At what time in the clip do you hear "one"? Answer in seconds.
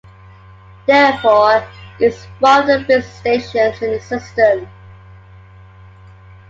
2.39-2.61